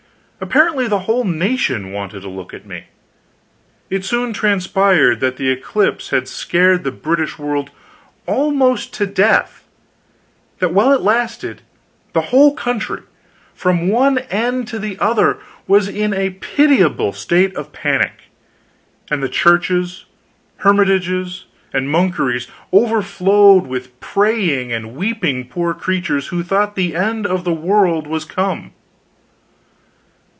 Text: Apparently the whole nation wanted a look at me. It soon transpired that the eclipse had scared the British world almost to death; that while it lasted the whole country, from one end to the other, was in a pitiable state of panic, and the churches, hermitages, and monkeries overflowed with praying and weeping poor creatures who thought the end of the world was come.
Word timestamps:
Apparently 0.43 0.87
the 0.87 1.01
whole 1.01 1.23
nation 1.23 1.91
wanted 1.91 2.23
a 2.23 2.27
look 2.27 2.51
at 2.51 2.65
me. 2.65 2.85
It 3.91 4.03
soon 4.03 4.33
transpired 4.33 5.19
that 5.19 5.37
the 5.37 5.51
eclipse 5.51 6.09
had 6.09 6.27
scared 6.27 6.83
the 6.83 6.91
British 6.91 7.37
world 7.37 7.69
almost 8.25 8.91
to 8.95 9.05
death; 9.05 9.67
that 10.57 10.73
while 10.73 10.91
it 10.93 11.01
lasted 11.01 11.61
the 12.13 12.21
whole 12.31 12.55
country, 12.55 13.03
from 13.53 13.87
one 13.87 14.17
end 14.31 14.67
to 14.69 14.79
the 14.79 14.97
other, 14.97 15.37
was 15.67 15.87
in 15.87 16.11
a 16.11 16.31
pitiable 16.31 17.13
state 17.13 17.55
of 17.55 17.71
panic, 17.71 18.23
and 19.11 19.21
the 19.21 19.29
churches, 19.29 20.05
hermitages, 20.63 21.45
and 21.71 21.87
monkeries 21.91 22.47
overflowed 22.73 23.67
with 23.67 23.97
praying 23.99 24.71
and 24.73 24.95
weeping 24.95 25.47
poor 25.47 25.75
creatures 25.75 26.29
who 26.29 26.41
thought 26.41 26.75
the 26.75 26.95
end 26.95 27.27
of 27.27 27.43
the 27.43 27.53
world 27.53 28.07
was 28.07 28.25
come. 28.25 28.73